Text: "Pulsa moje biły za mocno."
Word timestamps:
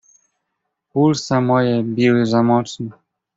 "Pulsa 0.91 1.41
moje 1.41 1.83
biły 1.83 2.25
za 2.25 2.43
mocno." 2.43 2.89